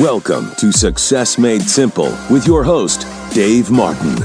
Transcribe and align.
Welcome 0.00 0.50
to 0.56 0.72
Success 0.72 1.38
Made 1.38 1.62
Simple 1.62 2.18
with 2.28 2.48
your 2.48 2.64
host, 2.64 3.06
Dave 3.32 3.70
Martin. 3.70 4.16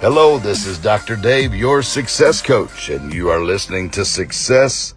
Hello, 0.00 0.38
this 0.38 0.64
is 0.64 0.78
Dr. 0.78 1.16
Dave, 1.16 1.52
your 1.52 1.82
success 1.82 2.40
coach, 2.40 2.88
and 2.88 3.12
you 3.12 3.30
are 3.30 3.40
listening 3.40 3.90
to 3.90 4.04
Success 4.04 4.94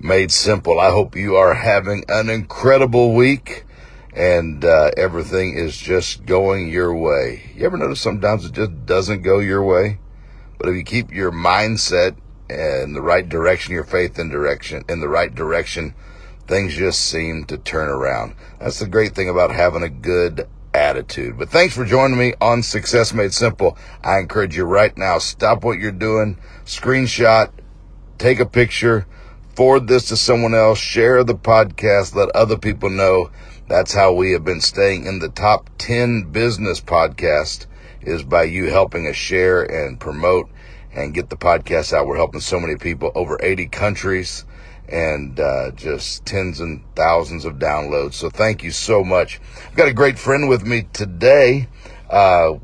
Made 0.00 0.32
Simple. 0.32 0.80
I 0.80 0.88
hope 0.88 1.14
you 1.14 1.36
are 1.36 1.52
having 1.52 2.02
an 2.08 2.30
incredible 2.30 3.12
week 3.12 3.66
and 4.14 4.64
uh, 4.64 4.92
everything 4.96 5.58
is 5.58 5.76
just 5.76 6.24
going 6.24 6.70
your 6.70 6.94
way. 6.94 7.52
You 7.54 7.66
ever 7.66 7.76
notice 7.76 8.00
sometimes 8.00 8.46
it 8.46 8.52
just 8.52 8.86
doesn't 8.86 9.20
go 9.20 9.38
your 9.38 9.62
way? 9.62 9.98
But 10.56 10.70
if 10.70 10.76
you 10.76 10.82
keep 10.82 11.12
your 11.12 11.30
mindset 11.30 12.16
in 12.48 12.94
the 12.94 13.02
right 13.02 13.28
direction, 13.28 13.74
your 13.74 13.84
faith 13.84 14.18
in 14.18 14.30
direction, 14.30 14.82
in 14.88 15.00
the 15.00 15.10
right 15.10 15.34
direction, 15.34 15.94
things 16.46 16.74
just 16.74 17.00
seem 17.00 17.44
to 17.46 17.58
turn 17.58 17.88
around. 17.88 18.34
That's 18.58 18.80
the 18.80 18.86
great 18.86 19.14
thing 19.14 19.28
about 19.28 19.50
having 19.50 19.82
a 19.82 19.88
good 19.88 20.48
attitude. 20.72 21.38
But 21.38 21.50
thanks 21.50 21.74
for 21.74 21.84
joining 21.84 22.18
me 22.18 22.34
on 22.40 22.62
Success 22.62 23.14
Made 23.14 23.32
Simple. 23.32 23.78
I 24.02 24.18
encourage 24.18 24.56
you 24.56 24.64
right 24.64 24.96
now, 24.96 25.18
stop 25.18 25.64
what 25.64 25.78
you're 25.78 25.92
doing, 25.92 26.38
screenshot, 26.64 27.50
take 28.18 28.40
a 28.40 28.46
picture, 28.46 29.06
forward 29.54 29.86
this 29.86 30.08
to 30.08 30.16
someone 30.16 30.54
else, 30.54 30.78
share 30.78 31.22
the 31.24 31.34
podcast, 31.34 32.14
let 32.14 32.34
other 32.34 32.58
people 32.58 32.90
know. 32.90 33.30
That's 33.68 33.94
how 33.94 34.12
we 34.12 34.32
have 34.32 34.44
been 34.44 34.60
staying 34.60 35.06
in 35.06 35.20
the 35.20 35.30
top 35.30 35.70
10 35.78 36.30
business 36.32 36.80
podcast 36.80 37.66
is 38.02 38.22
by 38.22 38.42
you 38.42 38.66
helping 38.66 39.06
us 39.06 39.16
share 39.16 39.62
and 39.62 39.98
promote 39.98 40.50
and 40.92 41.14
get 41.14 41.30
the 41.30 41.36
podcast 41.36 41.92
out. 41.92 42.06
We're 42.06 42.16
helping 42.16 42.40
so 42.40 42.60
many 42.60 42.76
people 42.76 43.10
over 43.14 43.38
80 43.42 43.66
countries 43.68 44.44
and 44.88 45.40
uh, 45.40 45.70
just 45.72 46.24
tens 46.26 46.60
and 46.60 46.82
thousands 46.94 47.44
of 47.44 47.54
downloads. 47.54 48.14
So 48.14 48.30
thank 48.30 48.62
you 48.62 48.70
so 48.70 49.02
much. 49.02 49.40
I've 49.66 49.76
got 49.76 49.88
a 49.88 49.94
great 49.94 50.18
friend 50.18 50.48
with 50.48 50.64
me 50.64 50.86
today. 50.92 51.68
Uh, 52.08 52.54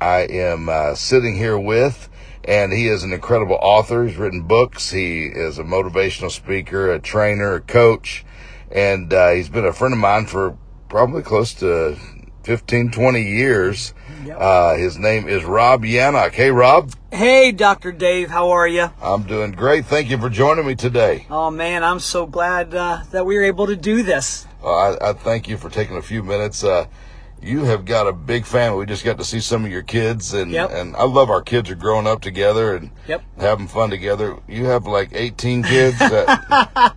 I 0.00 0.20
am 0.20 0.68
uh, 0.68 0.94
sitting 0.94 1.36
here 1.36 1.58
with, 1.58 2.08
and 2.44 2.72
he 2.72 2.88
is 2.88 3.02
an 3.02 3.12
incredible 3.12 3.58
author. 3.60 4.04
He's 4.04 4.16
written 4.16 4.42
books. 4.42 4.90
He 4.90 5.24
is 5.26 5.58
a 5.58 5.64
motivational 5.64 6.30
speaker, 6.30 6.92
a 6.92 7.00
trainer, 7.00 7.54
a 7.54 7.60
coach, 7.60 8.24
and 8.70 9.12
uh, 9.12 9.30
he's 9.30 9.48
been 9.48 9.64
a 9.64 9.72
friend 9.72 9.94
of 9.94 10.00
mine 10.00 10.26
for 10.26 10.56
probably 10.88 11.22
close 11.22 11.54
to 11.54 11.96
15, 12.44 12.90
20 12.90 13.22
years. 13.22 13.94
Yep. 14.24 14.36
Uh, 14.40 14.74
his 14.76 14.98
name 14.98 15.28
is 15.28 15.44
Rob 15.44 15.82
Yanok. 15.84 16.32
Hey, 16.32 16.50
Rob. 16.50 16.92
Hey, 17.12 17.52
Dr. 17.52 17.92
Dave, 17.92 18.30
how 18.30 18.50
are 18.50 18.66
you? 18.66 18.90
I'm 19.00 19.22
doing 19.22 19.52
great. 19.52 19.86
Thank 19.86 20.10
you 20.10 20.18
for 20.18 20.28
joining 20.28 20.66
me 20.66 20.74
today. 20.74 21.26
Oh, 21.30 21.50
man, 21.50 21.84
I'm 21.84 22.00
so 22.00 22.26
glad 22.26 22.74
uh, 22.74 23.02
that 23.12 23.24
we 23.24 23.36
were 23.36 23.44
able 23.44 23.66
to 23.66 23.76
do 23.76 24.02
this. 24.02 24.46
Uh, 24.62 24.74
I, 24.74 25.10
I 25.10 25.12
thank 25.12 25.48
you 25.48 25.56
for 25.56 25.70
taking 25.70 25.96
a 25.96 26.02
few 26.02 26.22
minutes. 26.22 26.64
Uh, 26.64 26.86
you 27.40 27.64
have 27.64 27.84
got 27.84 28.06
a 28.06 28.12
big 28.12 28.44
family. 28.44 28.78
We 28.80 28.86
just 28.86 29.04
got 29.04 29.18
to 29.18 29.24
see 29.24 29.40
some 29.40 29.64
of 29.64 29.70
your 29.70 29.82
kids, 29.82 30.34
and 30.34 30.50
Yep. 30.50 30.70
and 30.72 30.96
I 30.96 31.04
love 31.04 31.30
our 31.30 31.42
kids 31.42 31.70
are 31.70 31.74
growing 31.74 32.06
up 32.06 32.20
together 32.20 32.74
and 32.76 32.90
Yep. 33.06 33.22
having 33.38 33.68
fun 33.68 33.90
together. 33.90 34.36
You 34.48 34.66
have 34.66 34.86
like 34.86 35.10
18 35.12 35.62
kids, 35.62 35.98
that, 35.98 36.94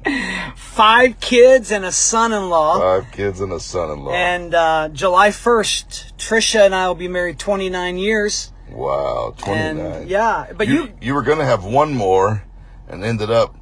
Five 0.55 1.19
kids 1.19 1.71
and 1.71 1.85
a 1.85 1.91
son 1.91 2.33
in 2.33 2.49
law. 2.49 2.79
five 2.79 3.11
kids 3.11 3.39
and 3.41 3.51
a 3.51 3.59
son-in-law. 3.59 4.11
and 4.13 4.53
uh, 4.55 4.89
July 4.89 5.29
1st, 5.29 6.13
Trisha 6.17 6.65
and 6.65 6.73
I 6.75 6.87
will 6.87 6.95
be 6.95 7.07
married 7.07 7.37
29 7.39 7.97
years. 7.97 8.51
wow, 8.71 9.33
29. 9.37 9.77
And 9.85 10.09
yeah, 10.09 10.47
but 10.57 10.67
you 10.67 10.73
you, 10.83 10.93
you 11.01 11.13
were 11.13 11.21
going 11.23 11.39
to 11.39 11.45
have 11.45 11.63
one 11.63 11.93
more, 11.93 12.43
and 12.87 13.03
ended 13.03 13.29
up 13.29 13.55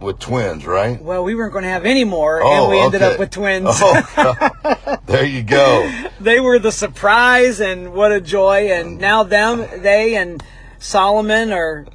with 0.00 0.18
twins, 0.18 0.66
right? 0.66 1.00
well, 1.00 1.24
we 1.24 1.34
weren't 1.34 1.52
going 1.52 1.64
to 1.64 1.70
have 1.70 1.86
any 1.86 2.04
more, 2.04 2.42
Oh, 2.42 2.62
and 2.62 2.70
we 2.70 2.78
ended 2.78 3.00
up 3.00 3.18
with 3.18 3.30
twins. 3.30 3.66
Oh, 3.70 4.96
there 5.06 5.24
you 5.24 5.42
go. 5.42 5.90
They 6.26 6.40
were 6.40 6.58
the 6.58 6.72
surprise, 6.72 7.60
and 7.60 7.94
what 7.94 8.12
a 8.12 8.20
joy. 8.20 8.70
And 8.70 8.88
um, 8.88 8.98
now 8.98 9.22
them, 9.22 9.64
they 9.82 10.16
and 10.16 10.42
Solomon 10.78 11.52
are 11.52 11.86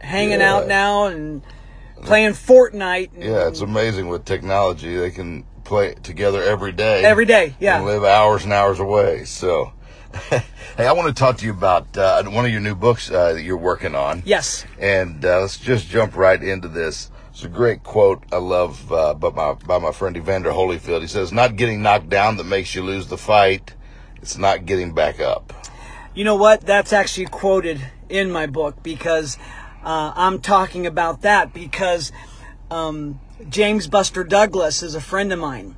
hanging 0.00 0.40
Yeah. 0.40 0.54
out 0.54 0.66
now 0.66 1.06
and 1.06 1.42
playing 2.02 2.32
Fortnite. 2.32 3.10
and- 3.14 3.22
Yeah, 3.22 3.48
it's 3.48 3.60
amazing 3.60 4.08
with 4.08 4.24
technology. 4.24 4.96
They 4.96 5.10
can 5.10 5.44
play 5.64 5.94
together 6.02 6.42
every 6.42 6.72
day. 6.72 7.04
Every 7.04 7.24
day, 7.26 7.54
yeah. 7.60 7.76
And 7.76 7.86
live 7.86 8.04
hours 8.04 8.44
and 8.44 8.52
hours 8.52 8.80
away. 8.80 9.24
So, 9.24 9.72
hey, 10.30 10.86
I 10.86 10.92
want 10.92 11.08
to 11.08 11.14
talk 11.14 11.38
to 11.38 11.44
you 11.44 11.52
about 11.52 11.96
uh, 11.96 12.22
one 12.24 12.44
of 12.44 12.50
your 12.50 12.60
new 12.60 12.74
books 12.74 13.10
uh, 13.10 13.34
that 13.34 13.42
you're 13.42 13.56
working 13.56 13.94
on. 13.94 14.22
Yes. 14.24 14.64
And 14.78 15.24
uh, 15.24 15.40
let's 15.40 15.58
just 15.58 15.88
jump 15.88 16.16
right 16.16 16.42
into 16.42 16.68
this. 16.68 17.10
It's 17.30 17.42
a 17.42 17.48
great 17.48 17.82
quote 17.82 18.22
I 18.30 18.36
love 18.36 18.92
uh, 18.92 19.14
by, 19.14 19.30
my, 19.30 19.54
by 19.54 19.78
my 19.78 19.90
friend 19.90 20.16
Evander 20.16 20.50
Holyfield. 20.50 21.00
He 21.00 21.08
says, 21.08 21.32
Not 21.32 21.56
getting 21.56 21.82
knocked 21.82 22.08
down 22.08 22.36
that 22.36 22.44
makes 22.44 22.74
you 22.74 22.82
lose 22.84 23.08
the 23.08 23.18
fight, 23.18 23.74
it's 24.22 24.38
not 24.38 24.66
getting 24.66 24.92
back 24.92 25.20
up. 25.20 25.52
You 26.14 26.22
know 26.22 26.36
what? 26.36 26.60
That's 26.60 26.92
actually 26.92 27.26
quoted 27.26 27.84
in 28.08 28.30
my 28.30 28.46
book 28.46 28.82
because 28.84 29.36
uh, 29.82 30.12
I'm 30.14 30.40
talking 30.40 30.86
about 30.86 31.22
that 31.22 31.52
because 31.52 32.12
um, 32.70 33.20
James 33.48 33.88
Buster 33.88 34.22
Douglas 34.22 34.82
is 34.82 34.94
a 34.94 35.00
friend 35.00 35.32
of 35.32 35.40
mine, 35.40 35.74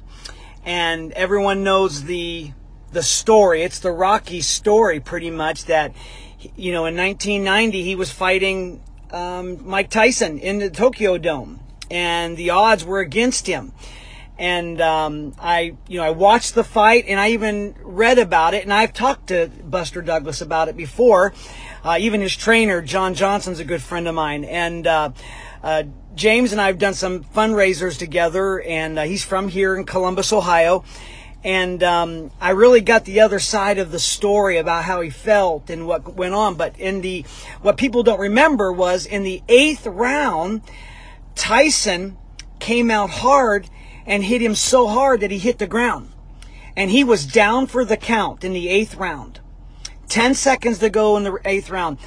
and 0.64 1.12
everyone 1.12 1.64
knows 1.64 2.04
the 2.04 2.52
the 2.92 3.02
story. 3.02 3.62
It's 3.62 3.78
the 3.78 3.90
Rocky 3.90 4.40
story, 4.40 5.00
pretty 5.00 5.30
much. 5.30 5.66
That 5.66 5.92
you 6.56 6.72
know, 6.72 6.86
in 6.86 6.96
1990 6.96 7.82
he 7.82 7.94
was 7.94 8.10
fighting 8.10 8.82
um, 9.10 9.66
Mike 9.66 9.90
Tyson 9.90 10.38
in 10.38 10.58
the 10.58 10.70
Tokyo 10.70 11.18
Dome, 11.18 11.60
and 11.90 12.36
the 12.36 12.50
odds 12.50 12.84
were 12.84 13.00
against 13.00 13.46
him 13.46 13.72
and 14.38 14.80
um, 14.80 15.34
I, 15.38 15.76
you 15.88 15.98
know, 15.98 16.04
I 16.04 16.10
watched 16.10 16.54
the 16.54 16.64
fight, 16.64 17.06
and 17.08 17.18
I 17.18 17.30
even 17.30 17.74
read 17.82 18.18
about 18.18 18.54
it, 18.54 18.64
and 18.64 18.72
I've 18.72 18.92
talked 18.92 19.28
to 19.28 19.50
Buster 19.64 20.02
Douglas 20.02 20.40
about 20.40 20.68
it 20.68 20.76
before. 20.76 21.32
Uh, 21.82 21.96
even 21.98 22.20
his 22.20 22.36
trainer, 22.36 22.82
John 22.82 23.14
Johnson's 23.14 23.60
a 23.60 23.64
good 23.64 23.82
friend 23.82 24.06
of 24.06 24.14
mine, 24.14 24.44
and 24.44 24.86
uh, 24.86 25.10
uh, 25.62 25.84
James 26.14 26.52
and 26.52 26.60
I 26.60 26.66
have 26.66 26.78
done 26.78 26.94
some 26.94 27.24
fundraisers 27.24 27.98
together, 27.98 28.60
and 28.60 28.98
uh, 28.98 29.02
he's 29.04 29.24
from 29.24 29.48
here 29.48 29.74
in 29.74 29.84
Columbus, 29.84 30.32
Ohio. 30.32 30.84
And 31.46 31.80
um, 31.84 32.32
I 32.40 32.50
really 32.50 32.80
got 32.80 33.04
the 33.04 33.20
other 33.20 33.38
side 33.38 33.78
of 33.78 33.92
the 33.92 34.00
story 34.00 34.56
about 34.58 34.82
how 34.82 35.00
he 35.00 35.10
felt 35.10 35.70
and 35.70 35.86
what 35.86 36.16
went 36.16 36.34
on. 36.34 36.56
But 36.56 36.76
in 36.76 37.02
the 37.02 37.24
what 37.62 37.76
people 37.76 38.02
don't 38.02 38.18
remember 38.18 38.72
was 38.72 39.06
in 39.06 39.22
the 39.22 39.44
eighth 39.48 39.86
round, 39.86 40.62
Tyson 41.36 42.18
came 42.58 42.90
out 42.90 43.10
hard 43.10 43.70
and 44.04 44.24
hit 44.24 44.42
him 44.42 44.56
so 44.56 44.88
hard 44.88 45.20
that 45.20 45.30
he 45.30 45.38
hit 45.38 45.58
the 45.58 45.68
ground. 45.68 46.10
And 46.76 46.90
he 46.90 47.04
was 47.04 47.24
down 47.24 47.68
for 47.68 47.84
the 47.84 47.96
count 47.96 48.42
in 48.42 48.52
the 48.52 48.68
eighth 48.68 48.96
round. 48.96 49.38
10 50.08 50.34
seconds 50.34 50.80
to 50.80 50.90
go 50.90 51.16
in 51.16 51.22
the 51.22 51.38
eighth 51.44 51.70
round. 51.70 51.98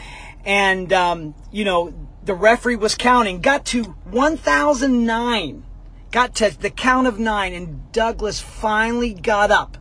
And, 0.43 0.91
um, 0.91 1.33
you 1.49 1.63
know, 1.63 1.93
the 2.25 2.33
referee 2.33 2.75
was 2.75 2.93
counting, 2.93 3.39
got 3.39 3.65
to 3.67 3.83
1,009, 3.83 5.63
got 6.11 6.35
to 6.35 6.57
the 6.59 6.69
count 6.69 7.07
of 7.07 7.19
nine, 7.19 7.53
and 7.53 7.91
Douglas 7.91 8.39
finally 8.39 9.13
got 9.13 9.51
up. 9.51 9.77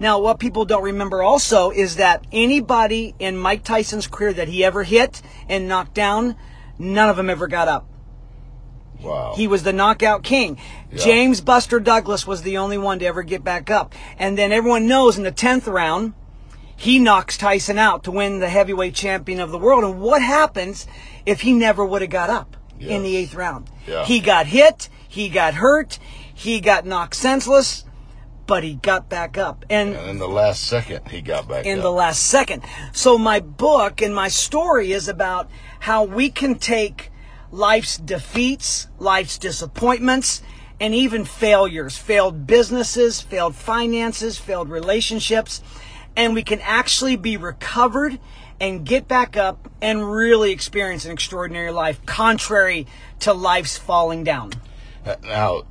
Now, 0.00 0.20
what 0.20 0.38
people 0.38 0.64
don't 0.64 0.84
remember 0.84 1.22
also 1.22 1.70
is 1.70 1.96
that 1.96 2.24
anybody 2.30 3.14
in 3.18 3.36
Mike 3.36 3.64
Tyson's 3.64 4.06
career 4.06 4.32
that 4.32 4.48
he 4.48 4.64
ever 4.64 4.84
hit 4.84 5.22
and 5.48 5.68
knocked 5.68 5.94
down, 5.94 6.36
none 6.78 7.08
of 7.08 7.16
them 7.16 7.28
ever 7.28 7.48
got 7.48 7.66
up. 7.66 7.88
Wow. 9.00 9.34
He 9.36 9.46
was 9.46 9.62
the 9.62 9.72
knockout 9.72 10.22
king. 10.22 10.58
Yeah. 10.90 11.04
James 11.04 11.40
Buster 11.40 11.80
Douglas 11.80 12.26
was 12.26 12.42
the 12.42 12.58
only 12.58 12.78
one 12.78 12.98
to 13.00 13.06
ever 13.06 13.22
get 13.22 13.44
back 13.44 13.70
up. 13.70 13.94
And 14.18 14.36
then 14.36 14.52
everyone 14.52 14.88
knows 14.88 15.16
in 15.16 15.24
the 15.24 15.32
10th 15.32 15.66
round, 15.72 16.14
he 16.76 16.98
knocks 17.00 17.36
Tyson 17.36 17.78
out 17.78 18.04
to 18.04 18.12
win 18.12 18.38
the 18.38 18.48
heavyweight 18.48 18.94
champion 18.94 19.40
of 19.40 19.50
the 19.50 19.58
world. 19.58 19.84
And 19.84 20.00
what 20.00 20.22
happens 20.22 20.86
if 21.26 21.40
he 21.40 21.52
never 21.52 21.84
would 21.84 22.02
have 22.02 22.10
got 22.10 22.30
up 22.30 22.56
in 22.78 23.02
the 23.02 23.16
eighth 23.16 23.34
round? 23.34 23.68
Yeah. 23.86 24.04
He 24.04 24.20
got 24.20 24.46
hit, 24.46 24.88
he 25.08 25.28
got 25.28 25.54
hurt, 25.54 25.98
he 26.32 26.60
got 26.60 26.86
knocked 26.86 27.16
senseless, 27.16 27.84
but 28.46 28.62
he 28.62 28.74
got 28.74 29.08
back 29.08 29.36
up. 29.36 29.64
And 29.68 29.94
and 29.94 30.10
in 30.10 30.18
the 30.18 30.28
last 30.28 30.64
second, 30.64 31.08
he 31.08 31.20
got 31.20 31.48
back 31.48 31.60
up. 31.60 31.66
in 31.66 31.78
up. 31.78 31.82
the 31.82 31.92
last 31.92 32.22
second. 32.24 32.62
So 32.92 33.18
my 33.18 33.40
book 33.40 34.00
and 34.00 34.14
my 34.14 34.28
story 34.28 34.92
is 34.92 35.08
about 35.08 35.50
how 35.80 36.04
we 36.04 36.30
can 36.30 36.56
take 36.56 37.10
life's 37.50 37.96
defeats, 37.96 38.88
life's 38.98 39.38
disappointments, 39.38 40.42
and 40.80 40.94
even 40.94 41.24
failures, 41.24 41.96
failed 41.96 42.46
businesses, 42.46 43.20
failed 43.20 43.54
finances, 43.54 44.38
failed 44.38 44.68
relationships, 44.68 45.62
and 46.16 46.34
we 46.34 46.42
can 46.42 46.60
actually 46.60 47.16
be 47.16 47.36
recovered 47.36 48.18
and 48.60 48.84
get 48.84 49.06
back 49.06 49.36
up 49.36 49.68
and 49.80 50.10
really 50.10 50.50
experience 50.50 51.04
an 51.04 51.12
extraordinary 51.12 51.70
life, 51.70 52.04
contrary 52.06 52.86
to 53.20 53.32
life's 53.32 53.76
falling 53.76 54.24
down. 54.24 54.52
Now, 55.22 55.62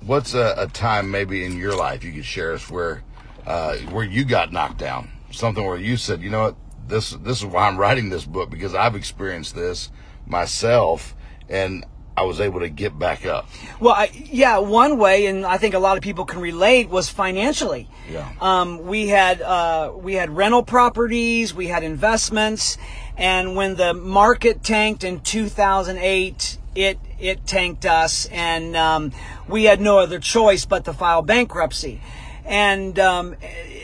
what's 0.00 0.34
a, 0.34 0.54
a 0.56 0.66
time 0.66 1.10
maybe 1.10 1.44
in 1.44 1.56
your 1.56 1.76
life 1.76 2.04
you 2.04 2.12
could 2.12 2.24
share 2.24 2.52
us 2.52 2.68
where 2.70 3.02
uh, 3.46 3.76
where 3.76 4.04
you 4.04 4.24
got 4.24 4.52
knocked 4.52 4.78
down? 4.78 5.10
Something 5.30 5.64
where 5.64 5.78
you 5.78 5.96
said, 5.96 6.22
you 6.22 6.30
know 6.30 6.44
what, 6.44 6.56
this 6.86 7.10
this 7.10 7.38
is 7.38 7.46
why 7.46 7.68
I'm 7.68 7.78
writing 7.78 8.10
this 8.10 8.24
book 8.24 8.50
because 8.50 8.74
I've 8.74 8.96
experienced 8.96 9.54
this 9.54 9.90
myself, 10.26 11.14
and 11.48 11.84
I 12.16 12.22
was 12.24 12.40
able 12.40 12.60
to 12.60 12.68
get 12.68 12.98
back 12.98 13.24
up? 13.24 13.48
Well, 13.78 13.94
I, 13.94 14.10
yeah, 14.12 14.58
one 14.58 14.98
way, 14.98 15.26
and 15.26 15.46
I 15.46 15.56
think 15.56 15.74
a 15.74 15.78
lot 15.78 15.96
of 15.96 16.02
people 16.02 16.26
can 16.26 16.40
relate, 16.40 16.90
was 16.90 17.08
financially. 17.08 17.88
Yeah. 18.10 18.30
Um, 18.40 18.86
we 18.86 19.08
had 19.08 19.40
uh, 19.40 19.92
we 19.96 20.14
had 20.14 20.30
rental 20.30 20.62
properties, 20.62 21.54
we 21.54 21.68
had 21.68 21.82
investments, 21.82 22.76
and 23.16 23.56
when 23.56 23.76
the 23.76 23.94
market 23.94 24.62
tanked 24.62 25.02
in 25.02 25.20
2008, 25.20 26.58
it 26.74 26.98
it 27.20 27.46
tanked 27.46 27.86
us, 27.86 28.26
and 28.26 28.76
um, 28.76 29.12
we 29.48 29.64
had 29.64 29.80
no 29.80 29.98
other 29.98 30.18
choice 30.18 30.64
but 30.64 30.84
to 30.86 30.92
file 30.92 31.22
bankruptcy. 31.22 32.00
And 32.44 32.98
um, 32.98 33.36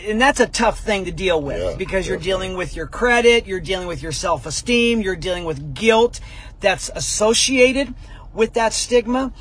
and 0.09 0.21
that's 0.21 0.41
a 0.41 0.47
tough 0.47 0.81
thing 0.81 1.05
to 1.05 1.13
deal 1.13 1.41
with 1.41 1.61
Yeah, 1.61 1.77
because 1.77 2.07
you're 2.07 2.17
definitely. 2.17 2.47
dealing 2.47 2.57
with 2.59 2.77
your 2.77 2.87
credit, 2.87 3.47
you're 3.47 3.61
dealing 3.61 3.87
with 3.87 4.03
your 4.03 4.13
self-esteem, 4.13 5.01
you're 5.03 5.17
dealing 5.17 5.45
with 5.45 5.75
guilt 5.75 6.21
that's 6.61 6.91
associated 6.95 7.95
with 8.33 8.55
that 8.55 8.73
stigma. 8.73 9.33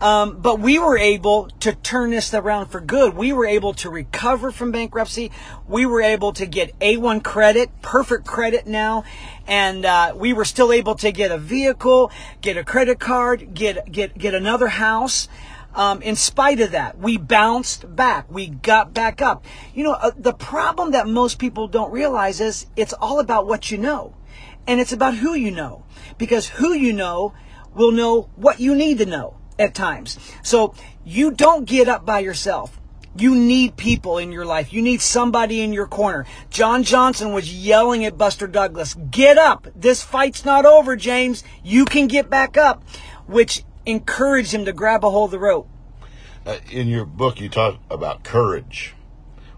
Um, 0.00 0.38
but 0.38 0.60
we 0.60 0.78
were 0.78 0.96
able 0.96 1.48
to 1.60 1.72
turn 1.72 2.10
this 2.10 2.32
around 2.32 2.66
for 2.66 2.80
good. 2.80 3.14
We 3.14 3.32
were 3.32 3.46
able 3.46 3.74
to 3.74 3.90
recover 3.90 4.52
from 4.52 4.70
bankruptcy. 4.70 5.32
We 5.66 5.86
were 5.86 6.02
able 6.02 6.32
to 6.34 6.46
get 6.46 6.78
A1 6.78 7.24
credit, 7.24 7.82
perfect 7.82 8.24
credit 8.24 8.66
now, 8.66 9.02
and 9.48 9.84
uh, 9.84 10.12
we 10.14 10.32
were 10.32 10.44
still 10.44 10.72
able 10.72 10.94
to 10.96 11.10
get 11.10 11.32
a 11.32 11.38
vehicle, 11.38 12.12
get 12.40 12.56
a 12.56 12.62
credit 12.62 13.00
card, 13.00 13.54
get 13.54 13.90
get 13.90 14.16
get 14.16 14.34
another 14.34 14.68
house. 14.68 15.28
Um, 15.74 16.00
in 16.02 16.16
spite 16.16 16.60
of 16.60 16.70
that, 16.70 16.98
we 16.98 17.18
bounced 17.18 17.94
back. 17.94 18.30
We 18.30 18.48
got 18.48 18.94
back 18.94 19.20
up. 19.20 19.44
You 19.74 19.84
know, 19.84 19.92
uh, 19.92 20.12
the 20.16 20.32
problem 20.32 20.92
that 20.92 21.08
most 21.08 21.38
people 21.38 21.66
don't 21.68 21.92
realize 21.92 22.40
is 22.40 22.66
it's 22.76 22.92
all 22.92 23.18
about 23.18 23.46
what 23.46 23.70
you 23.70 23.78
know. 23.78 24.14
And 24.66 24.80
it's 24.80 24.92
about 24.92 25.16
who 25.16 25.34
you 25.34 25.50
know. 25.50 25.84
Because 26.18 26.48
who 26.48 26.72
you 26.72 26.92
know 26.92 27.34
will 27.74 27.92
know 27.92 28.30
what 28.36 28.60
you 28.60 28.74
need 28.74 28.98
to 28.98 29.06
know 29.06 29.37
at 29.58 29.74
times. 29.74 30.18
So 30.42 30.74
you 31.04 31.30
don't 31.30 31.64
get 31.64 31.88
up 31.88 32.04
by 32.04 32.20
yourself. 32.20 32.78
You 33.16 33.34
need 33.34 33.76
people 33.76 34.18
in 34.18 34.30
your 34.30 34.44
life. 34.44 34.72
You 34.72 34.80
need 34.80 35.00
somebody 35.00 35.60
in 35.60 35.72
your 35.72 35.86
corner. 35.86 36.24
John 36.50 36.84
Johnson 36.84 37.32
was 37.32 37.52
yelling 37.52 38.04
at 38.04 38.16
Buster 38.16 38.46
Douglas, 38.46 38.94
get 39.10 39.38
up. 39.38 39.66
This 39.74 40.02
fight's 40.02 40.44
not 40.44 40.64
over, 40.64 40.94
James. 40.94 41.42
You 41.64 41.84
can 41.84 42.06
get 42.06 42.30
back 42.30 42.56
up, 42.56 42.84
which 43.26 43.64
encouraged 43.86 44.54
him 44.54 44.66
to 44.66 44.72
grab 44.72 45.04
a 45.04 45.10
hold 45.10 45.28
of 45.28 45.32
the 45.32 45.38
rope. 45.40 45.68
Uh, 46.46 46.58
in 46.70 46.86
your 46.86 47.04
book, 47.04 47.40
you 47.40 47.48
talk 47.48 47.78
about 47.90 48.22
courage. 48.22 48.94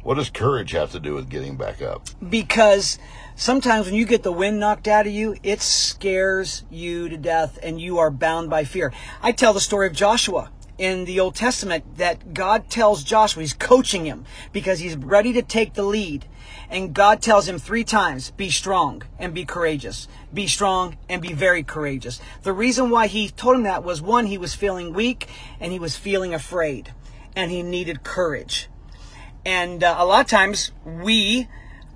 What 0.03 0.15
does 0.15 0.31
courage 0.31 0.71
have 0.71 0.93
to 0.93 1.01
do 1.01 1.15
with 1.15 1.29
getting 1.29 1.57
back 1.57 1.83
up? 1.83 2.09
because 2.31 2.99
sometimes 3.41 3.87
when 3.87 3.95
you 3.95 4.05
get 4.05 4.23
the 4.23 4.31
wind 4.31 4.61
knocked 4.61 4.87
out 4.87 5.07
of 5.07 5.13
you, 5.13 5.35
it 5.43 5.63
scares 5.63 6.63
you 6.71 7.09
to 7.09 7.17
death 7.17 7.59
and 7.63 7.81
you 7.81 7.99
are 7.99 8.11
bound 8.11 8.51
by 8.51 8.65
fear. 8.65 8.93
I 9.23 9.33
tell 9.33 9.55
the 9.55 9.61
story 9.61 9.87
of 9.87 9.95
Joshua 9.95 10.51
in 10.77 11.07
the 11.07 11.21
Old 11.21 11.35
Testament 11.35 11.97
that 11.97 12.35
God 12.35 12.69
tells 12.69 13.03
Joshua, 13.03 13.43
he's 13.43 13.55
coaching 13.55 14.05
him 14.05 14.27
because 14.53 14.79
he's 14.79 14.95
ready 14.95 15.33
to 15.33 15.43
take 15.43 15.73
the 15.73 15.83
lead. 15.83 16.27
And 16.69 16.95
God 16.95 17.23
tells 17.23 17.49
him 17.49 17.59
three 17.59 17.83
times, 17.83 18.31
be 18.33 18.51
strong 18.51 19.03
and 19.19 19.33
be 19.33 19.47
courageous. 19.47 20.07
Be 20.33 20.47
strong 20.47 20.99
and 21.09 21.23
be 21.23 21.33
very 21.33 21.63
courageous. 21.63 22.21
The 22.43 22.53
reason 22.53 22.91
why 22.91 23.07
he 23.07 23.31
told 23.31 23.57
him 23.57 23.63
that 23.63 23.83
was 23.83 24.03
one, 24.03 24.27
he 24.27 24.39
was 24.39 24.55
feeling 24.55 24.93
weak 24.93 25.29
and 25.59 25.73
he 25.73 25.79
was 25.79 25.97
feeling 25.97 26.35
afraid 26.35 26.93
and 27.35 27.51
he 27.51 27.63
needed 27.63 28.05
courage. 28.05 28.69
And 29.47 29.83
uh, 29.83 29.97
a 29.99 30.05
lot 30.05 30.21
of 30.21 30.27
times 30.27 30.73
we 30.85 31.49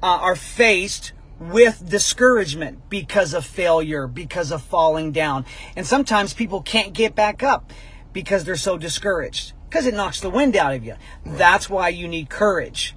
uh, 0.02 0.06
are 0.06 0.36
faced 0.36 1.12
with 1.38 1.88
discouragement 1.88 2.88
because 2.88 3.34
of 3.34 3.44
failure, 3.44 4.06
because 4.06 4.50
of 4.50 4.62
falling 4.62 5.12
down. 5.12 5.44
And 5.76 5.86
sometimes 5.86 6.32
people 6.32 6.62
can't 6.62 6.92
get 6.92 7.14
back 7.14 7.42
up 7.42 7.72
because 8.12 8.44
they're 8.44 8.56
so 8.56 8.78
discouraged 8.78 9.52
because 9.68 9.86
it 9.86 9.94
knocks 9.94 10.20
the 10.20 10.30
wind 10.30 10.56
out 10.56 10.74
of 10.74 10.84
you. 10.84 10.94
That's 11.26 11.68
why 11.68 11.88
you 11.88 12.06
need 12.06 12.30
courage. 12.30 12.94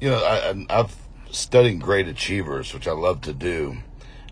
You 0.00 0.10
know, 0.10 0.18
I, 0.18 0.80
I've 0.80 0.96
studied 1.30 1.80
great 1.80 2.08
achievers, 2.08 2.74
which 2.74 2.88
I 2.88 2.92
love 2.92 3.20
to 3.22 3.32
do. 3.32 3.78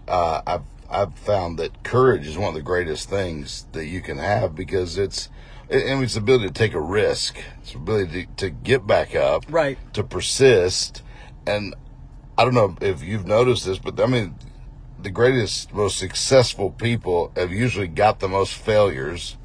Uh, 0.06 0.42
I've 0.46 0.62
I've 0.90 1.14
found 1.14 1.58
that 1.58 1.82
courage 1.82 2.26
is 2.26 2.36
one 2.36 2.48
of 2.48 2.54
the 2.54 2.62
greatest 2.62 3.08
things 3.08 3.66
that 3.72 3.86
you 3.86 4.00
can 4.00 4.18
have 4.18 4.54
because 4.54 4.98
it's 4.98 5.28
and 5.70 6.04
it's 6.04 6.14
the 6.14 6.20
ability 6.20 6.46
to 6.48 6.52
take 6.52 6.74
a 6.74 6.80
risk, 6.80 7.38
it's 7.62 7.72
the 7.72 7.78
ability 7.78 8.26
to, 8.26 8.34
to 8.36 8.50
get 8.50 8.86
back 8.86 9.14
up, 9.14 9.44
Right. 9.48 9.78
to 9.94 10.04
persist, 10.04 11.02
and 11.46 11.74
I 12.36 12.44
don't 12.44 12.54
know 12.54 12.76
if 12.80 13.02
you've 13.02 13.26
noticed 13.26 13.64
this, 13.66 13.78
but 13.78 14.00
I 14.00 14.06
mean, 14.06 14.34
the 15.00 15.10
greatest, 15.10 15.72
most 15.72 15.98
successful 15.98 16.70
people 16.70 17.32
have 17.36 17.52
usually 17.52 17.88
got 17.88 18.20
the 18.20 18.28
most 18.28 18.54
failures 18.54 19.36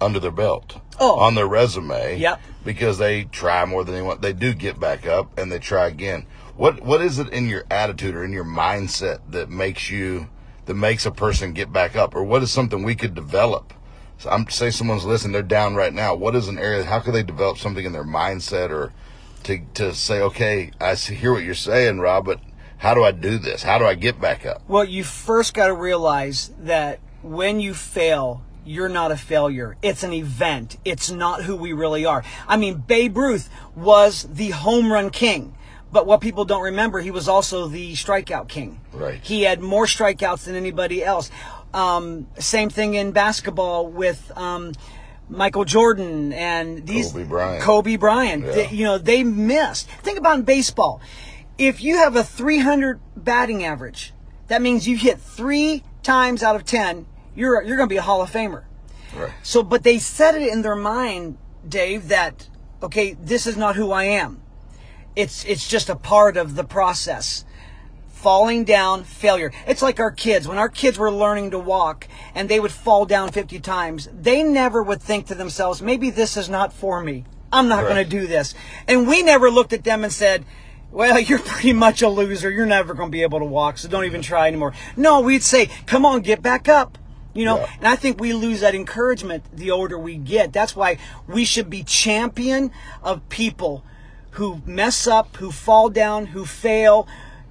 under 0.00 0.20
their 0.20 0.30
belt, 0.30 0.80
Oh. 1.00 1.18
on 1.18 1.34
their 1.34 1.46
resume, 1.46 2.18
Yep. 2.18 2.40
because 2.64 2.98
they 2.98 3.24
try 3.24 3.64
more 3.64 3.84
than 3.84 3.94
they 3.94 4.02
want. 4.02 4.22
They 4.22 4.32
do 4.32 4.52
get 4.54 4.78
back 4.78 5.06
up 5.06 5.36
and 5.38 5.50
they 5.50 5.58
try 5.58 5.86
again. 5.86 6.26
What 6.56 6.82
what 6.84 7.00
is 7.00 7.18
it 7.18 7.28
in 7.30 7.48
your 7.48 7.64
attitude 7.70 8.14
or 8.14 8.24
in 8.24 8.32
your 8.32 8.44
mindset 8.44 9.20
that 9.30 9.48
makes 9.48 9.90
you 9.90 10.28
that 10.66 10.74
makes 10.74 11.06
a 11.06 11.10
person 11.10 11.52
get 11.54 11.72
back 11.72 11.96
up, 11.96 12.14
or 12.14 12.22
what 12.22 12.42
is 12.42 12.50
something 12.50 12.82
we 12.82 12.94
could 12.94 13.14
develop? 13.14 13.72
So 14.18 14.28
I'm 14.30 14.48
say 14.50 14.70
someone's 14.70 15.04
listening, 15.04 15.32
they're 15.32 15.42
down 15.42 15.76
right 15.76 15.94
now. 15.94 16.14
What 16.14 16.34
is 16.34 16.48
an 16.48 16.58
area? 16.58 16.84
How 16.84 16.98
could 17.00 17.14
they 17.14 17.22
develop 17.22 17.58
something 17.58 17.84
in 17.86 17.92
their 17.92 18.04
mindset 18.04 18.70
or 18.70 18.92
to 19.48 19.58
to 19.74 19.94
say, 19.94 20.20
okay, 20.20 20.70
I 20.80 20.94
hear 20.94 21.32
what 21.32 21.42
you're 21.42 21.54
saying, 21.54 22.00
Rob, 22.00 22.26
but 22.26 22.40
how 22.76 22.94
do 22.94 23.02
I 23.02 23.10
do 23.10 23.38
this? 23.38 23.62
How 23.62 23.78
do 23.78 23.84
I 23.86 23.94
get 23.94 24.20
back 24.20 24.46
up? 24.46 24.62
Well, 24.68 24.84
you 24.84 25.02
first 25.02 25.54
got 25.54 25.66
to 25.66 25.74
realize 25.74 26.52
that 26.60 27.00
when 27.22 27.58
you 27.58 27.74
fail, 27.74 28.42
you're 28.64 28.90
not 28.90 29.10
a 29.10 29.16
failure. 29.16 29.76
It's 29.82 30.02
an 30.02 30.12
event. 30.12 30.76
It's 30.84 31.10
not 31.10 31.42
who 31.42 31.56
we 31.56 31.72
really 31.72 32.04
are. 32.04 32.22
I 32.46 32.56
mean, 32.56 32.84
Babe 32.86 33.16
Ruth 33.16 33.48
was 33.74 34.24
the 34.30 34.50
home 34.50 34.92
run 34.92 35.10
king. 35.10 35.54
But 35.90 36.06
what 36.06 36.20
people 36.20 36.44
don't 36.44 36.62
remember, 36.62 37.00
he 37.00 37.10
was 37.10 37.28
also 37.28 37.66
the 37.66 37.94
strikeout 37.94 38.48
king. 38.48 38.82
Right. 38.92 39.20
He 39.22 39.44
had 39.44 39.60
more 39.60 39.86
strikeouts 39.86 40.44
than 40.44 40.54
anybody 40.54 41.02
else. 41.02 41.30
Um, 41.72 42.26
same 42.38 42.68
thing 42.68 42.92
in 42.92 43.12
basketball 43.12 43.86
with 43.86 44.30
um, 44.36 44.74
Michael 45.28 45.64
Jordan 45.64 46.32
and 46.32 46.86
these 46.86 47.12
Kobe 47.12 47.24
Bryant. 47.24 47.62
Kobe 47.62 47.96
Bryant. 47.96 48.44
Yeah. 48.44 48.52
They- 48.52 48.68
you 48.70 48.84
know, 48.84 48.98
they 48.98 49.22
missed. 49.22 49.88
Think 50.02 50.18
about 50.18 50.36
in 50.38 50.42
baseball. 50.42 51.00
If 51.58 51.82
you 51.82 51.96
have 51.98 52.16
a 52.16 52.22
300 52.24 53.00
batting 53.16 53.64
average, 53.64 54.12
that 54.46 54.62
means 54.62 54.86
you 54.86 54.96
hit 54.96 55.18
three 55.18 55.82
times 56.02 56.42
out 56.42 56.56
of 56.56 56.64
10, 56.64 57.06
you're, 57.34 57.62
you're 57.62 57.76
going 57.76 57.88
to 57.88 57.92
be 57.92 57.98
a 57.98 58.02
Hall 58.02 58.22
of 58.22 58.30
Famer. 58.30 58.64
Right. 59.14 59.32
So, 59.42 59.62
but 59.62 59.82
they 59.82 59.98
set 59.98 60.34
it 60.34 60.48
in 60.52 60.62
their 60.62 60.76
mind, 60.76 61.36
Dave, 61.68 62.08
that, 62.08 62.48
okay, 62.82 63.14
this 63.20 63.46
is 63.46 63.56
not 63.56 63.76
who 63.76 63.90
I 63.92 64.04
am. 64.04 64.40
It's, 65.16 65.44
it's 65.44 65.68
just 65.68 65.88
a 65.88 65.96
part 65.96 66.36
of 66.36 66.54
the 66.54 66.64
process. 66.64 67.44
Falling 68.22 68.64
down, 68.64 69.04
failure. 69.04 69.52
It's 69.66 69.80
like 69.80 70.00
our 70.00 70.10
kids. 70.10 70.48
When 70.48 70.58
our 70.58 70.68
kids 70.68 70.98
were 70.98 71.10
learning 71.10 71.52
to 71.52 71.58
walk 71.58 72.08
and 72.34 72.48
they 72.48 72.58
would 72.58 72.72
fall 72.72 73.06
down 73.06 73.30
50 73.30 73.60
times, 73.60 74.08
they 74.12 74.42
never 74.42 74.82
would 74.82 75.00
think 75.00 75.26
to 75.28 75.36
themselves, 75.36 75.80
maybe 75.80 76.10
this 76.10 76.36
is 76.36 76.48
not 76.48 76.72
for 76.72 77.00
me. 77.00 77.24
I'm 77.52 77.68
not 77.68 77.84
Right. 77.84 77.90
going 77.94 78.04
to 78.04 78.10
do 78.10 78.26
this. 78.26 78.54
And 78.88 79.06
we 79.06 79.22
never 79.22 79.50
looked 79.52 79.72
at 79.72 79.84
them 79.84 80.02
and 80.02 80.12
said, 80.12 80.44
well, 80.90 81.20
you're 81.28 81.38
pretty 81.38 81.72
much 81.72 82.02
a 82.02 82.08
loser. 82.08 82.50
You're 82.50 82.66
never 82.66 82.92
going 82.92 83.08
to 83.08 83.12
be 83.12 83.22
able 83.22 83.38
to 83.38 83.44
walk, 83.44 83.78
so 83.78 83.88
don't 83.88 84.04
even 84.04 84.20
try 84.20 84.48
anymore. 84.48 84.72
No, 84.96 85.20
we'd 85.20 85.44
say, 85.44 85.66
come 85.86 86.04
on, 86.04 86.22
get 86.22 86.42
back 86.42 86.68
up. 86.68 86.98
You 87.34 87.44
know, 87.44 87.58
Yeah. 87.58 87.66
and 87.78 87.86
I 87.86 87.94
think 87.94 88.18
we 88.20 88.32
lose 88.32 88.60
that 88.62 88.74
encouragement 88.74 89.44
the 89.52 89.70
older 89.70 89.96
we 89.96 90.16
get. 90.16 90.52
That's 90.52 90.74
why 90.74 90.98
we 91.28 91.44
should 91.44 91.70
be 91.70 91.84
champion 91.84 92.72
of 93.00 93.26
people 93.28 93.84
who 94.32 94.60
mess 94.66 95.06
up, 95.06 95.36
who 95.36 95.52
fall 95.52 95.88
down, 95.88 96.26
who 96.26 96.44
fail, 96.44 97.06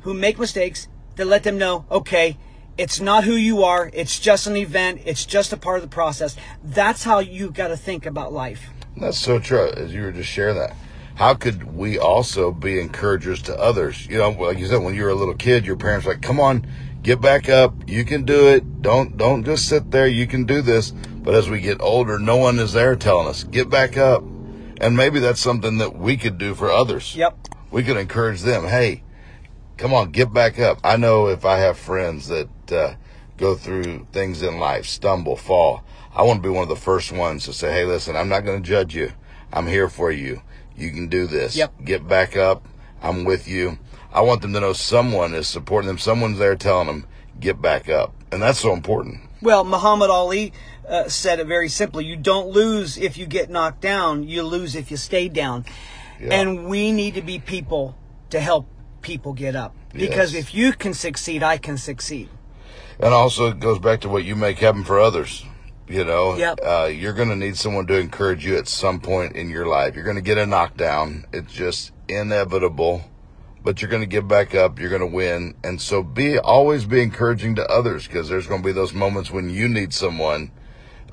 who 0.07 0.13
make 0.13 0.39
mistakes, 0.39 0.87
to 1.17 1.25
let 1.25 1.43
them 1.43 1.57
know, 1.57 1.85
okay, 1.91 2.37
it's 2.77 3.01
not 3.01 3.25
who 3.25 3.33
you 3.33 3.61
are. 3.61 3.91
It's 3.91 4.21
just 4.21 4.47
an 4.47 4.55
event. 4.55 5.01
It's 5.03 5.25
just 5.25 5.51
a 5.51 5.57
part 5.57 5.79
of 5.79 5.81
the 5.81 5.93
process. 5.93 6.37
That's 6.63 7.03
how 7.03 7.19
you 7.19 7.51
got 7.51 7.67
to 7.67 7.75
think 7.75 8.05
about 8.05 8.31
life. 8.31 8.69
That's 8.95 9.19
so 9.19 9.37
true. 9.37 9.69
As 9.69 9.93
you 9.93 10.03
were 10.03 10.13
just 10.13 10.29
sharing 10.29 10.55
that, 10.55 10.77
how 11.15 11.33
could 11.33 11.75
we 11.75 11.99
also 11.99 12.53
be 12.53 12.79
encouragers 12.79 13.41
to 13.43 13.59
others? 13.59 14.07
You 14.07 14.17
know, 14.17 14.29
like 14.29 14.59
you 14.59 14.67
said, 14.67 14.81
when 14.81 14.95
you 14.95 15.03
were 15.03 15.09
a 15.09 15.15
little 15.15 15.33
kid, 15.33 15.65
your 15.65 15.75
parents 15.75 16.05
were 16.05 16.13
like, 16.13 16.21
"Come 16.21 16.39
on, 16.39 16.65
get 17.03 17.19
back 17.19 17.49
up. 17.49 17.73
You 17.85 18.05
can 18.05 18.23
do 18.23 18.47
it. 18.47 18.81
Don't 18.81 19.17
don't 19.17 19.43
just 19.43 19.67
sit 19.67 19.91
there. 19.91 20.07
You 20.07 20.25
can 20.25 20.45
do 20.45 20.61
this." 20.61 20.91
But 20.91 21.35
as 21.35 21.49
we 21.49 21.59
get 21.59 21.81
older, 21.81 22.17
no 22.17 22.37
one 22.37 22.59
is 22.59 22.71
there 22.71 22.95
telling 22.95 23.27
us, 23.27 23.43
"Get 23.43 23.69
back 23.69 23.97
up." 23.97 24.23
And 24.79 24.95
maybe 24.95 25.19
that's 25.19 25.41
something 25.41 25.79
that 25.79 25.97
we 25.97 26.15
could 26.15 26.37
do 26.37 26.55
for 26.55 26.71
others. 26.71 27.13
Yep. 27.13 27.49
We 27.71 27.83
could 27.83 27.97
encourage 27.97 28.43
them. 28.43 28.67
Hey, 28.67 29.03
come 29.77 29.93
on, 29.93 30.12
get 30.12 30.34
back 30.34 30.60
up. 30.60 30.79
I 30.84 30.98
know 30.98 31.27
if 31.27 31.46
I 31.46 31.57
have 31.60 31.77
friends 31.77 32.27
that 32.27 32.72
uh, 32.72 32.96
go 33.38 33.55
through 33.55 34.07
things 34.12 34.41
in 34.41 34.60
life, 34.60 34.86
stumble, 34.86 35.36
fall, 35.36 35.84
I 36.13 36.24
want 36.24 36.41
to 36.41 36.50
be 36.50 36.53
one 36.53 36.63
of 36.63 36.69
the 36.69 36.75
first 36.75 37.12
ones 37.12 37.46
to 37.46 37.53
say, 37.53 37.72
hey, 37.72 37.86
listen, 37.86 38.15
I'm 38.15 38.29
not 38.29 38.41
going 38.41 38.62
to 38.62 38.67
judge 38.67 38.96
you. 38.96 39.12
I'm 39.53 39.67
here 39.67 39.88
for 39.88 40.12
you. 40.12 40.41
You 40.75 40.91
can 40.91 41.07
do 41.07 41.27
this. 41.27 41.55
Yep. 41.55 41.74
Get 41.86 42.07
back 42.07 42.36
up. 42.36 42.67
I'm 43.01 43.24
with 43.24 43.48
you. 43.48 43.77
I 44.12 44.22
want 44.22 44.41
them 44.41 44.53
to 44.53 44.60
know 44.60 44.74
someone 44.74 45.34
is 45.34 45.48
supporting 45.48 45.88
them. 45.88 46.00
Someone's 46.00 46.39
there 46.39 46.55
telling 46.55 46.88
them, 46.88 47.07
get 47.39 47.62
back 47.62 47.88
up. 47.88 48.13
And 48.31 48.41
that's 48.41 48.60
so 48.60 48.74
important. 48.74 49.22
Well, 49.41 49.63
Muhammad 49.63 50.10
Ali 50.10 50.53
uh, 50.88 51.07
said 51.07 51.39
it 51.39 51.46
very 51.46 51.69
simply. 51.69 52.05
You 52.05 52.15
don't 52.15 52.50
lose 52.50 52.98
if 52.98 53.17
you 53.17 53.27
get 53.27 53.50
knocked 53.50 53.81
down. 53.81 54.24
You 54.24 54.41
lose 54.41 54.75
if 54.75 54.89
you 54.89 54.98
stay 54.98 55.29
down. 55.29 55.65
Yeah. 56.19 56.34
And 56.34 56.65
we 56.67 56.91
need 56.91 57.13
to 57.13 57.22
be 57.22 57.38
people 57.38 57.96
to 58.31 58.39
help 58.39 58.67
people 59.01 59.34
get 59.34 59.56
up. 59.56 59.75
Because 59.94 60.34
yes. 60.34 60.44
if 60.44 60.54
you 60.54 60.74
can 60.74 60.94
succeed, 60.94 61.44
I 61.44 61.58
can 61.58 61.77
succeed. 61.77 62.30
And 63.00 63.13
also, 63.13 63.48
it 63.48 63.60
goes 63.60 63.80
back 63.80 64.01
to 64.01 64.10
what 64.10 64.24
you 64.24 64.36
make 64.36 64.60
happen 64.60 64.84
for 64.84 65.00
others. 65.00 65.46
You 65.88 66.04
know, 66.04 66.36
yep. 66.36 66.60
uh, 66.63 66.89
you're 66.92 67.13
going 67.13 67.30
to 67.30 67.36
need 67.36 67.56
someone 67.56 67.88
to 67.88 67.98
encourage 67.98 68.46
you 68.46 68.58
at 68.58 68.68
some 68.68 69.00
point 69.00 69.38
in 69.38 69.50
your 69.50 69.68
life. 69.68 69.96
You're 69.96 70.04
going 70.04 70.18
to 70.18 70.22
get 70.22 70.38
a 70.38 70.46
knockdown. 70.46 71.25
It's 71.32 71.54
just 71.54 71.94
inevitable, 72.10 73.06
but 73.63 73.82
you're 73.82 73.89
going 73.89 74.01
to 74.01 74.08
get 74.08 74.27
back 74.27 74.54
up. 74.54 74.80
You're 74.80 74.89
going 74.89 75.00
to 75.00 75.08
win. 75.08 75.56
And 75.63 75.80
so 75.80 76.04
be 76.04 76.38
always 76.39 76.86
be 76.86 77.01
encouraging 77.01 77.56
to 77.56 77.66
others 77.68 78.06
because 78.06 78.27
there's 78.27 78.48
going 78.48 78.63
to 78.63 78.66
be 78.66 78.74
those 78.74 78.94
moments 78.94 79.32
when 79.32 79.50
you 79.50 79.70
need 79.70 79.94
someone 79.94 80.51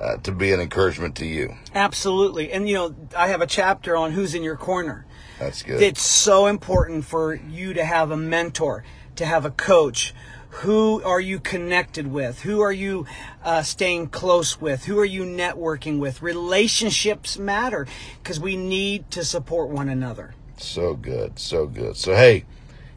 uh, 0.01 0.17
to 0.17 0.33
be 0.33 0.51
an 0.51 0.59
encouragement 0.59 1.15
to 1.15 1.25
you. 1.25 1.55
Absolutely. 1.73 2.51
And, 2.51 2.67
you 2.67 2.75
know, 2.75 2.95
I 3.15 3.29
have 3.29 3.41
a 3.41 3.47
chapter 3.47 3.95
on 3.95 4.11
who's 4.11 4.35
in 4.35 4.43
your 4.43 4.57
corner. 4.57 5.05
That's 5.39 5.63
good. 5.63 5.81
It's 5.81 6.01
so 6.01 6.47
important 6.47 7.05
for 7.05 7.35
you 7.35 7.73
to 7.73 7.83
have 7.83 8.11
a 8.11 8.17
mentor, 8.17 8.83
to 9.15 9.25
have 9.25 9.45
a 9.45 9.51
coach. 9.51 10.13
Who 10.61 11.03
are 11.03 11.19
you 11.19 11.39
connected 11.39 12.07
with? 12.07 12.41
Who 12.43 12.61
are 12.61 12.71
you 12.71 13.05
uh, 13.43 13.61
staying 13.63 14.07
close 14.07 14.61
with? 14.61 14.85
Who 14.85 14.97
are 14.99 15.05
you 15.05 15.23
networking 15.23 15.99
with? 15.99 16.21
Relationships 16.21 17.37
matter 17.37 17.87
because 18.23 18.39
we 18.39 18.55
need 18.55 19.11
to 19.11 19.25
support 19.25 19.69
one 19.69 19.89
another. 19.89 20.33
So 20.57 20.93
good. 20.93 21.37
So 21.39 21.67
good. 21.67 21.97
So, 21.97 22.15
hey, 22.15 22.45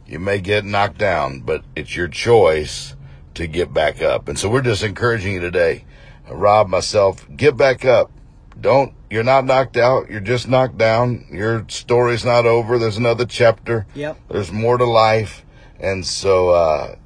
you 0.06 0.20
may 0.20 0.38
get 0.38 0.64
knocked 0.64 0.98
down, 0.98 1.40
but 1.40 1.64
it's 1.74 1.96
your 1.96 2.06
choice 2.06 2.94
to 3.34 3.48
get 3.48 3.74
back 3.74 4.00
up. 4.00 4.28
And 4.28 4.38
so 4.38 4.48
we're 4.48 4.62
just 4.62 4.84
encouraging 4.84 5.34
you 5.34 5.40
today 5.40 5.84
Rob, 6.30 6.68
myself, 6.68 7.26
get 7.34 7.56
back 7.56 7.84
up. 7.84 8.10
Don't, 8.60 8.92
you're 9.10 9.24
not 9.24 9.44
knocked 9.44 9.76
out. 9.76 10.10
You're 10.10 10.20
just 10.20 10.48
knocked 10.48 10.78
down. 10.78 11.26
Your 11.30 11.64
story's 11.68 12.24
not 12.24 12.46
over. 12.46 12.78
There's 12.78 12.96
another 12.96 13.24
chapter. 13.24 13.86
Yep. 13.94 14.18
There's 14.28 14.52
more 14.52 14.78
to 14.78 14.84
life. 14.84 15.44
And 15.80 16.04
so, 16.04 16.50
uh, 16.50 16.96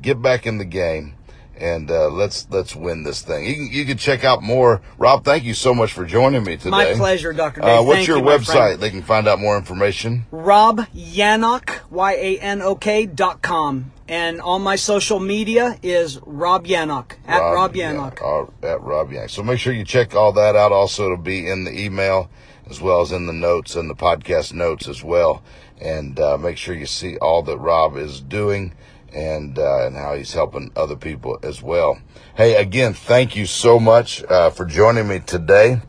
get 0.00 0.22
back 0.22 0.46
in 0.46 0.58
the 0.58 0.64
game 0.64 1.14
and 1.60 1.90
uh, 1.90 2.08
let's 2.08 2.46
let's 2.50 2.74
win 2.74 3.02
this 3.02 3.22
thing. 3.22 3.44
You 3.44 3.54
can 3.54 3.68
you 3.70 3.84
can 3.84 3.98
check 3.98 4.24
out 4.24 4.42
more. 4.42 4.80
Rob, 4.98 5.24
thank 5.24 5.44
you 5.44 5.54
so 5.54 5.74
much 5.74 5.92
for 5.92 6.04
joining 6.04 6.42
me 6.42 6.56
today. 6.56 6.70
My 6.70 6.94
pleasure, 6.94 7.32
Doctor. 7.32 7.62
Uh, 7.62 7.82
what's 7.82 7.98
thank 7.98 8.08
your 8.08 8.18
you, 8.18 8.24
website? 8.24 8.78
They 8.78 8.90
can 8.90 9.02
find 9.02 9.28
out 9.28 9.38
more 9.38 9.56
information. 9.56 10.24
Rob 10.30 10.80
Yanok 10.96 11.90
Y 11.90 12.12
A 12.12 12.38
N 12.38 12.62
O 12.62 12.74
K 12.74 13.06
dot 13.06 13.42
com. 13.42 13.92
And 14.10 14.40
all 14.40 14.58
my 14.58 14.74
social 14.74 15.20
media 15.20 15.78
is 15.84 16.18
Rob 16.26 16.66
Yanok 16.66 17.12
at 17.28 17.38
Rob, 17.38 17.54
Rob 17.54 17.74
Yanok. 17.74 18.18
Yeah, 18.20 18.68
uh, 18.68 18.72
at 18.72 18.82
Rob 18.82 19.10
Yanok. 19.10 19.30
So 19.30 19.44
make 19.44 19.60
sure 19.60 19.72
you 19.72 19.84
check 19.84 20.16
all 20.16 20.32
that 20.32 20.56
out. 20.56 20.72
Also, 20.72 21.04
it'll 21.04 21.16
be 21.16 21.48
in 21.48 21.62
the 21.62 21.80
email 21.80 22.28
as 22.68 22.80
well 22.80 23.02
as 23.02 23.12
in 23.12 23.26
the 23.26 23.32
notes 23.32 23.76
and 23.76 23.88
the 23.88 23.94
podcast 23.94 24.52
notes 24.52 24.88
as 24.88 25.04
well. 25.04 25.44
And 25.80 26.18
uh, 26.18 26.36
make 26.38 26.56
sure 26.56 26.74
you 26.74 26.86
see 26.86 27.18
all 27.18 27.42
that 27.44 27.56
Rob 27.58 27.96
is 27.96 28.20
doing 28.20 28.74
and 29.14 29.56
uh, 29.56 29.86
and 29.86 29.94
how 29.94 30.16
he's 30.16 30.32
helping 30.32 30.72
other 30.74 30.96
people 30.96 31.38
as 31.44 31.62
well. 31.62 32.00
Hey, 32.34 32.56
again, 32.56 32.94
thank 32.94 33.36
you 33.36 33.46
so 33.46 33.78
much 33.78 34.24
uh, 34.24 34.50
for 34.50 34.64
joining 34.64 35.06
me 35.06 35.20
today 35.20 35.82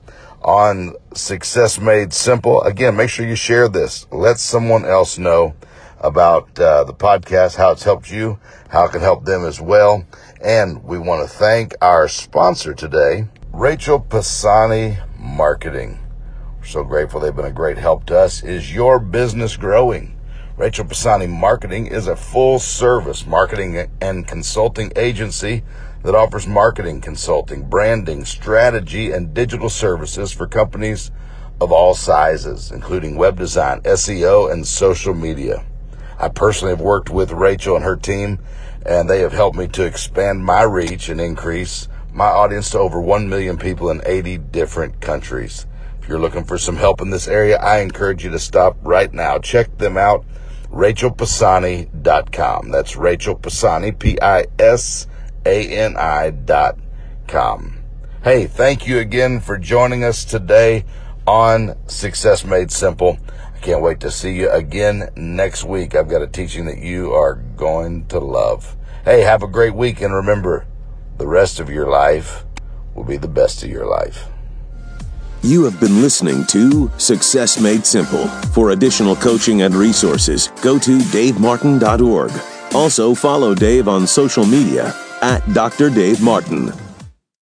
on 0.44 0.94
Success 1.16 1.80
Made 1.80 2.14
Simple. 2.14 2.62
Again, 2.62 2.96
make 2.96 3.10
sure 3.10 3.26
you 3.26 3.36
share 3.36 3.68
this. 3.68 4.06
Let 4.12 4.38
someone 4.38 4.86
else 4.86 5.18
know 5.18 5.56
about 6.02 6.60
uh, 6.60 6.84
the 6.84 6.94
podcast, 6.94 7.56
how 7.56 7.72
it's 7.72 7.84
helped 7.84 8.12
you, 8.12 8.40
how 8.70 8.86
it 8.86 8.92
can 8.92 9.02
help 9.02 9.24
them 9.26 9.46
as 9.46 9.62
well. 9.62 10.06
And 10.42 10.84
we 10.84 10.98
want 10.98 11.28
to 11.28 11.34
thank 11.34 11.74
our 11.82 12.08
sponsor 12.08 12.74
today, 12.74 13.28
Rachel 13.54 14.00
Pisani 14.00 14.98
Marketing. 15.18 16.00
We're 16.60 16.66
so 16.66 16.84
grateful 16.84 17.20
they've 17.20 17.36
been 17.36 17.46
a 17.46 17.52
great 17.52 17.78
help 17.78 18.06
to 18.08 18.18
us. 18.18 18.44
Is 18.44 18.74
your 18.74 19.00
business 19.00 19.56
growing? 19.56 20.18
Rachel 20.58 20.86
Pisani 20.86 21.28
Marketing 21.28 21.88
is 21.88 22.08
a 22.08 22.16
full 22.16 22.60
service 22.60 23.26
marketing 23.26 23.90
and 24.02 24.28
consulting 24.28 24.92
agency 24.96 25.64
that 26.04 26.16
offers 26.16 26.48
marketing 26.48 27.02
consulting, 27.02 27.70
branding, 27.70 28.26
strategy, 28.26 29.12
and 29.12 29.34
digital 29.34 29.70
services 29.70 30.32
for 30.32 30.48
companies 30.48 31.12
of 31.60 31.72
all 31.72 31.94
sizes, 31.94 32.72
including 32.72 33.16
web 33.16 33.38
design, 33.38 33.82
SEO, 33.82 34.52
and 34.52 34.66
social 34.66 35.14
media. 35.14 35.64
I 36.22 36.30
personally 36.30 36.72
have 36.72 36.82
worked 36.82 37.10
with 37.10 37.32
Rachel 37.32 37.76
and 37.76 37.84
her 37.84 37.96
team, 37.96 38.38
and 38.86 39.10
they 39.10 39.22
have 39.22 39.34
helped 39.34 39.58
me 39.58 39.68
to 39.70 39.84
expand 39.84 40.46
my 40.46 40.62
reach 40.62 41.10
and 41.10 41.20
increase 41.20 41.88
my 42.14 42.28
audience 42.28 42.70
to 42.70 42.80
over 42.80 43.02
1 43.02 43.28
million 43.28 43.58
people 43.58 43.90
in 43.90 44.04
80 44.06 44.38
different 44.38 45.02
countries. 45.02 45.66
If 46.00 46.08
you're 46.08 46.20
looking 46.20 46.44
for 46.44 46.60
some 46.60 46.76
help 46.76 47.02
in 47.02 47.10
this 47.10 47.28
area, 47.28 47.58
I 47.58 47.80
encourage 47.80 48.24
you 48.24 48.30
to 48.32 48.40
stop 48.40 48.78
right 48.84 49.12
now. 49.12 49.40
Check 49.40 49.80
them 49.80 49.98
out 49.98 50.24
RachelPisani.com. 50.72 52.70
That's 52.70 52.96
Rachel 52.96 53.36
Pisani, 53.36 53.92
P-I-S-A-N-I 53.92 55.10
dot 56.30 56.78
com. 57.28 57.78
Hey, 58.24 58.46
thank 58.46 58.88
you 58.88 59.00
again 59.00 59.40
for 59.40 59.58
joining 59.58 60.04
us 60.04 60.24
today 60.24 60.86
on 61.28 61.76
Success 61.88 62.44
Made 62.46 62.72
Simple. 62.72 63.18
I 63.56 63.60
can't 63.60 63.82
wait 63.82 64.00
to 64.02 64.12
see 64.12 64.34
you 64.34 64.50
again 64.50 65.10
next 65.16 65.64
week. 65.64 65.96
I've 65.96 66.10
got 66.10 66.22
a 66.22 66.28
teaching 66.28 66.66
that 66.66 66.80
you 66.80 67.14
are 67.14 67.36
going 67.36 68.06
to 68.08 68.20
love. 68.20 68.76
Hey, 69.06 69.22
have 69.22 69.44
a 69.44 69.48
great 69.48 69.76
week 69.76 70.02
and 70.02 70.14
remember, 70.14 70.66
the 71.18 71.28
rest 71.28 71.60
of 71.60 71.70
your 71.70 71.88
life 71.88 72.46
will 72.96 73.04
be 73.04 73.18
the 73.18 73.28
best 73.28 73.64
of 73.64 73.70
your 73.70 73.86
life. 73.86 74.28
You 75.44 75.64
have 75.64 75.80
been 75.80 76.02
listening 76.02 76.46
to 76.48 76.92
Success 76.98 77.60
Made 77.60 77.86
Simple. 77.86 78.28
For 78.54 78.72
additional 78.72 79.16
coaching 79.16 79.64
and 79.64 79.74
resources, 79.74 80.50
go 80.62 80.78
to 80.78 81.00
davemartin.org. 81.00 82.32
Also, 82.76 83.16
follow 83.16 83.56
Dave 83.56 83.88
on 83.88 84.06
social 84.06 84.46
media 84.46 84.94
at 85.22 85.42
Dr. 85.54 85.90
Dave 85.90 86.22
Martin. 86.22 86.72